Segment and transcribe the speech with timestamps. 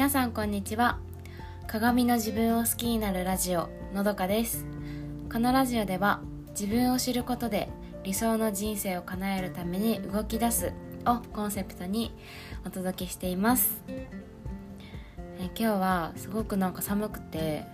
[0.00, 0.98] 皆さんこんにちは。
[1.66, 4.64] 鏡の自分を好きになるラジオのどかです。
[5.30, 6.22] このラジオでは
[6.58, 7.68] 自分を知ることで
[8.02, 10.72] 理想の人生を叶えるために動き出す
[11.04, 12.14] をコンセプトに
[12.64, 13.82] お届けしています。
[15.38, 17.66] え今日はすごくなんか寒くて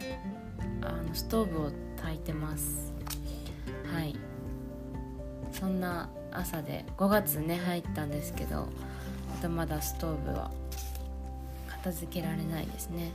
[0.83, 2.93] あのストーブを焚いてます。
[3.95, 4.17] はい。
[5.53, 8.69] そんな朝で5月ね入ったんですけど
[9.37, 10.51] まだまだストーブは
[11.87, 13.13] 片付けられないですね。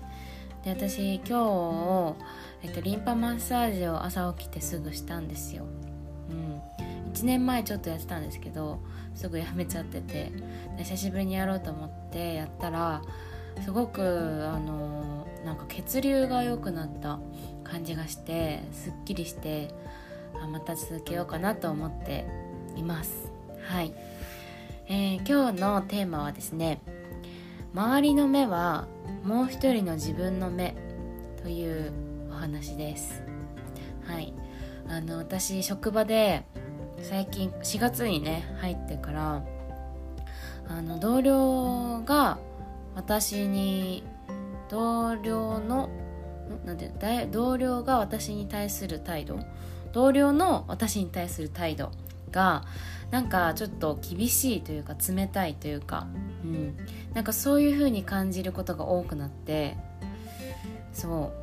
[0.63, 2.15] で私今日、
[2.63, 5.65] えっと、リンパマッサージを朝起きてすぐしたんですよ。
[6.29, 6.61] うん。
[7.13, 8.79] 1年前ちょっとやってたんですけど
[9.15, 10.31] すぐやめちゃってて。
[10.77, 13.01] 久しぶりにやろうと思ってやったら
[13.63, 17.19] すごくあのなんか血流が良くなった
[17.63, 19.73] 感じがしてすっきりして
[20.41, 22.25] あまた続けようかなと思って
[22.75, 23.31] います。
[23.67, 23.93] はい、
[24.87, 26.81] えー、今日のテーマはですね
[27.73, 28.87] 周りの目は
[29.23, 30.75] もう一人の自分の目
[31.41, 31.93] という
[32.29, 33.23] お話です。
[34.05, 34.33] はい。
[34.89, 36.43] あの私職場で
[37.01, 39.43] 最近4月にね入ってから
[40.67, 42.39] あの同僚が
[42.93, 44.03] 私に
[44.69, 45.89] 同僚の
[46.65, 46.91] なんて
[47.31, 49.39] 同僚が私に対する態度？
[49.93, 51.91] 同僚の私に対する態度
[52.31, 52.63] が
[53.11, 56.07] なんかちょっと厳しいというか冷たいというか、
[56.43, 56.77] うん、
[57.13, 59.77] なんかそういう風に感じることが多くなって
[60.93, 61.41] そう。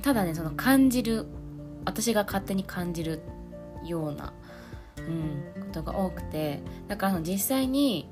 [0.00, 1.26] ただねその感じる
[1.84, 3.22] 私が勝手に感じる
[3.84, 4.32] ような、
[4.98, 8.08] うん、ことが多くてだからその実際に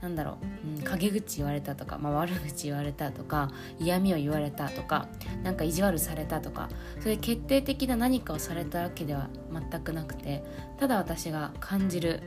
[0.00, 5.08] なんだろう、うん、陰口言われたとか、まあ、悪口言われたとか嫌味を言われたとか
[5.42, 6.68] なんか意地悪されたとか
[7.00, 10.42] そういう決定的な何かをされたわけでは全くなくて
[10.78, 12.22] ただ私が感じる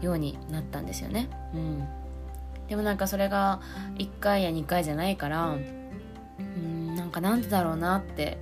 [0.00, 1.30] ようになったんですよね。
[1.54, 1.88] うん、
[2.68, 3.60] でもなんかそれが
[3.96, 5.56] 1回や2回じゃないから
[6.38, 8.38] うんなんかなんでだろうなって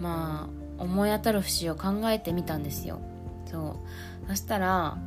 [0.00, 0.48] ま
[0.78, 3.00] あ思い当たる節を考えてみたんですよ。
[3.46, 3.80] そ
[4.24, 4.98] うそしたら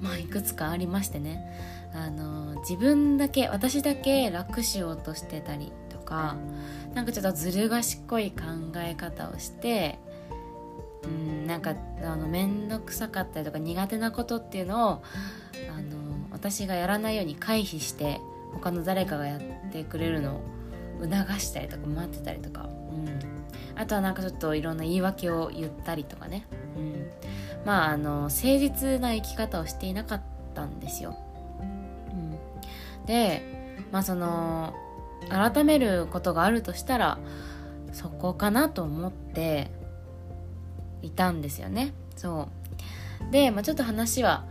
[0.00, 1.84] まあいくつかありましてね。
[1.94, 6.36] あの自分だけ私だけ楽しようとしてたりとか
[6.92, 8.42] なんかちょっとずる賢い考
[8.78, 10.00] え方をして
[11.04, 18.20] うんなんかあの面倒くさかったりとか苦手なことっていうのをあの私がやらないように回避して
[18.54, 19.40] 他の誰かがやっ
[19.70, 20.40] てくれるのを
[21.00, 23.20] 促したりとか待ってたりとか、うん、
[23.76, 27.10] あとはなんかちょっといろんな言い訳を言ったりとかね、うん、
[27.64, 30.20] まああの誠実な生き方をしていなかっ
[30.54, 31.16] たんですよ。
[31.60, 31.64] う
[32.14, 32.36] ん
[33.06, 33.42] で
[33.92, 34.74] まあその
[35.28, 37.18] 改めることがあるとしたら
[37.92, 39.70] そこかなと思って
[41.02, 42.48] いたんですよねそ
[43.28, 44.44] うで、まあ、ちょっと話は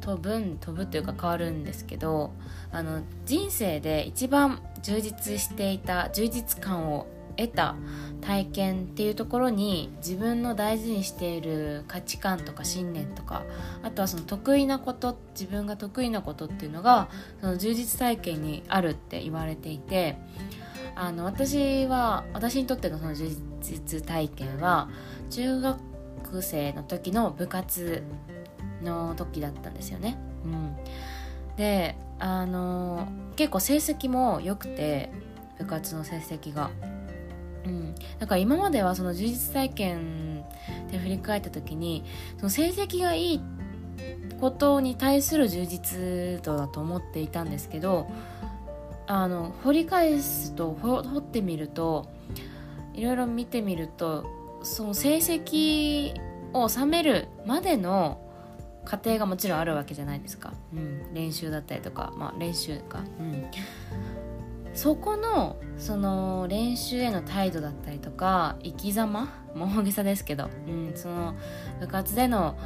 [0.00, 2.32] 飛ぶん飛ぶというか変わるんですけど
[2.70, 7.06] あの人生で一番充実していた充実感を
[7.36, 7.76] 得た
[8.20, 13.42] 体験っていうところに自分の大事にしている価値観とか信念とか
[13.82, 17.08] あとはその得意なこと自分が得意なことっていうのが
[17.40, 20.16] その充実体験にあるって言われていて
[20.94, 23.28] あの私は私にとってのその充
[23.60, 24.88] 実体験は
[25.30, 25.78] 中学
[26.40, 28.02] 生の時の部活
[28.82, 30.16] の時だったんですよね。
[30.44, 30.76] うん、
[31.56, 35.10] であの結構成績も良くて
[35.58, 36.70] 部活の成績が。
[37.64, 40.44] うん、だから今まではその充実体験
[40.90, 42.04] で振り返った時に
[42.38, 43.40] その成績がいい
[44.40, 48.10] ことに対する充実度だと思っていたんですけど
[49.06, 52.08] あの掘り返すと掘ってみると
[52.94, 54.24] いろいろ見てみると
[54.62, 56.14] その成績
[56.52, 58.20] を収めるまでの
[58.84, 63.46] 過程がもちろんあるわけじゃないですか、うん、練習だったりとかまあ練習か、うん、
[64.74, 69.28] そこのその練習への態度だったりとか生き様？
[69.54, 71.34] もう大げさですけど、うん、その
[71.80, 72.58] 部活での、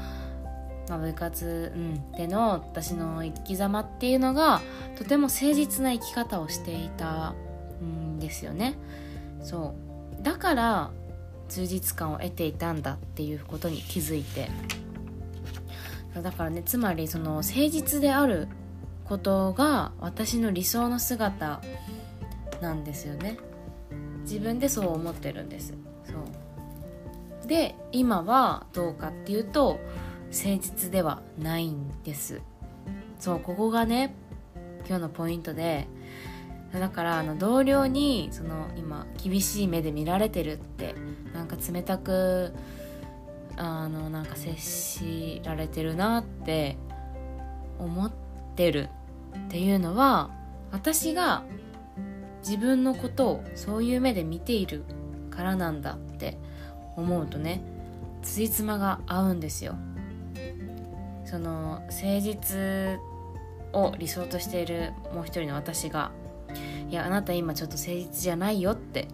[0.88, 4.62] まあ、部活、うん、での私の生き様っていうのが
[4.96, 7.34] とても誠実な生き方をしていた
[7.82, 8.78] んですよね。
[9.43, 9.75] そ
[10.19, 10.22] う。
[10.22, 10.90] だから
[11.50, 14.50] 充実感を得ていたんだっていうことに気づいて。
[16.22, 18.49] だからねつまりその誠実である
[19.08, 21.60] ことが私の理想の姿
[22.60, 23.38] なんですよね。
[24.22, 25.75] 自分でそう思ってるんです。
[26.05, 27.46] そう。
[27.46, 29.81] で今はどうかっていうと
[30.31, 32.43] 誠実ではないんです。
[33.19, 34.14] そうここがね
[34.87, 35.88] 今日のポイントで
[36.72, 40.94] だからあの同僚にその今厳しい目で見られてるって
[41.32, 42.52] なんか冷たく
[43.56, 46.76] あのなんか接しられてるなって
[47.78, 48.12] 思っ
[48.54, 48.90] てる。
[49.46, 50.31] っていうのは
[50.70, 51.43] 私が
[52.40, 54.85] 自分のことをそういう目で見ている
[55.31, 56.38] からなんだって
[56.96, 57.62] 思うとね
[58.23, 59.76] ついつまが合うんですよ。
[61.25, 62.99] その誠実
[63.73, 66.11] を理想としているもう一人の私が
[66.88, 69.08] 「いやあなた今ちょっと誠実じゃないよ」って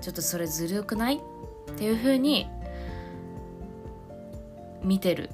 [0.00, 1.16] ちょっとそれずるくない？
[1.16, 2.48] っていう風に
[4.82, 5.30] 見てる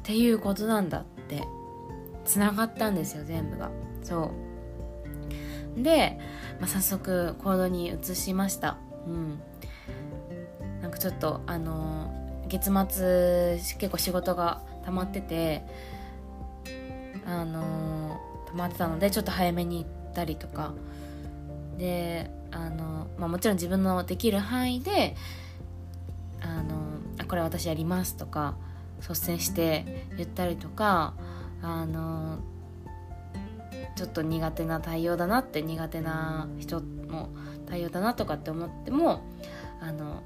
[0.00, 1.44] っていうことなんだって。
[2.24, 3.70] つながったんですよ全部が。
[4.02, 4.32] そ
[5.78, 5.82] う。
[5.82, 6.18] で、
[6.60, 8.78] まあ、早速行動に移しました。
[9.06, 9.40] うん。
[10.80, 12.12] なんかちょっとあの
[12.48, 15.62] 月末結構仕事が溜まってて
[17.26, 20.72] あの溜まってたのでちょっと早めに行ったりとか。
[21.78, 25.16] であの、まあ、もちろん自分のできる範囲で
[26.40, 26.76] あの
[27.18, 28.54] あこれ私やりますとか
[29.00, 31.14] 率先して言ったりとか。
[31.64, 32.38] あの
[33.96, 37.30] ちょっと苦手な対応だなって苦手な人も
[37.66, 39.22] 対応だなとかって思っても
[39.80, 40.22] あの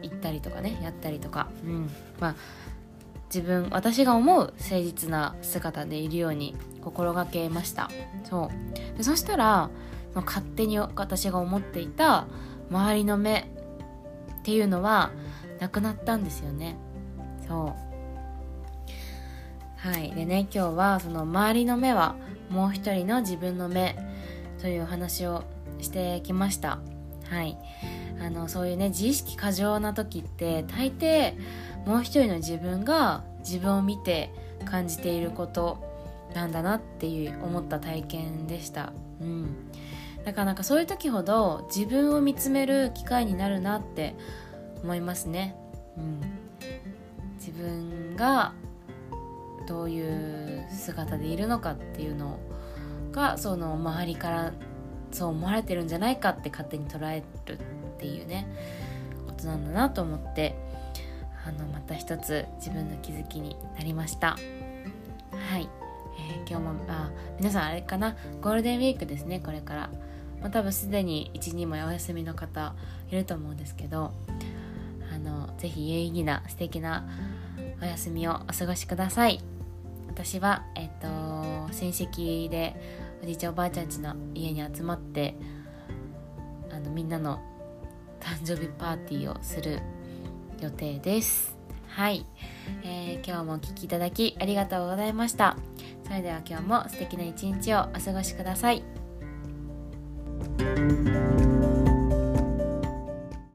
[0.00, 1.90] 行ったりとかねやったりとか、うん。
[2.18, 2.34] まあ、
[3.26, 7.90] 自分私が思う誠実な姿でいるように心がけました。
[8.24, 8.50] そ
[8.94, 8.96] う。
[8.96, 9.70] でそしたら
[10.14, 12.26] 勝手に私が思っていた
[12.70, 13.50] 周りの目
[14.40, 15.10] っていうのは
[15.60, 16.76] なくなったんですよね。
[17.46, 17.91] そう。
[19.82, 20.12] はい。
[20.12, 22.14] でね今日はその周りの目は
[22.50, 23.96] もう一人の自分の目
[24.60, 25.42] というお話を
[25.80, 26.78] してきました。
[27.28, 27.58] はい。
[28.20, 31.34] あのそういうね自意識過剰な時って大抵
[31.84, 34.32] もう一人の自分が自分を見て
[34.64, 35.82] 感じていること
[36.32, 38.92] なんだなっていう思った体験でした。
[39.20, 39.68] うん。
[40.24, 44.14] だからなんかそういう時ほど自分を見つめる機会になるなって
[44.84, 45.56] 思いますね。
[45.96, 46.20] うん。
[47.40, 48.52] 自分が
[49.66, 52.38] どういう姿でいるのかっていうの
[53.12, 54.52] がその周りから
[55.12, 57.60] そう思われてるんじゃないかって勝手に捉えるっ
[57.98, 58.46] ていうね
[59.26, 60.56] ことなんだなと思って
[61.46, 64.36] あのまた一つ自分の気づきになりました。
[65.50, 65.68] はい、
[66.18, 68.16] えー、今日もあ皆さんあれかな？
[68.40, 69.90] ゴールデンウィークですねこれから、
[70.40, 72.74] まあ、多分すでに12もお休みの方
[73.10, 74.12] いると思うんですけど
[75.12, 77.08] あのぜひ有意義な素敵な
[77.82, 79.51] お休みをお過ごしください。
[80.12, 81.08] 私は、えっと、
[81.72, 82.76] 親戚で
[83.22, 85.34] おじいちゃんおばあちゃんちの家に集まって
[86.70, 87.40] あのみんなの
[88.20, 89.80] 誕生日パーティーをする
[90.60, 91.56] 予定です。
[91.88, 92.26] はい、
[92.84, 95.56] えー、今日もお聴きいただきありがとうございました。
[96.04, 98.82] それでは今日も素敵な一日をお過ごしください。